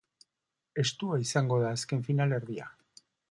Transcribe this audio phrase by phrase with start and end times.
[0.83, 2.69] Estua izango da azken finalerdia!